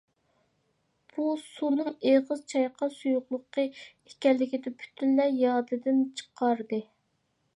[1.15, 6.81] بۇ سۇنىڭ ئېغىز چايقاش سۇيۇقلۇقى ئىكەنلىكىنى پۈتۈنلەي يادىدىن چىقاردى.